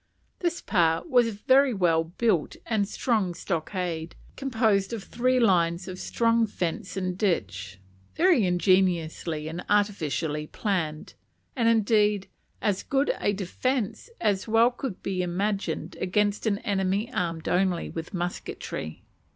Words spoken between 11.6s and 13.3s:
indeed, as good